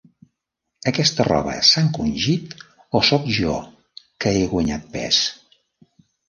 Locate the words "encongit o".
1.87-3.03